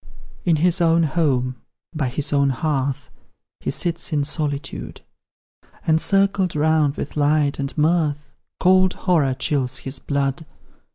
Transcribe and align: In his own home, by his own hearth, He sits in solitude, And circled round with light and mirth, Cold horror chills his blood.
In 0.45 0.55
his 0.55 0.81
own 0.81 1.03
home, 1.03 1.57
by 1.95 2.07
his 2.07 2.33
own 2.33 2.49
hearth, 2.49 3.11
He 3.59 3.69
sits 3.69 4.11
in 4.11 4.23
solitude, 4.23 5.01
And 5.85 6.01
circled 6.01 6.55
round 6.55 6.95
with 6.97 7.15
light 7.15 7.59
and 7.59 7.77
mirth, 7.77 8.31
Cold 8.59 8.93
horror 9.05 9.35
chills 9.35 9.77
his 9.77 9.99
blood. 9.99 10.43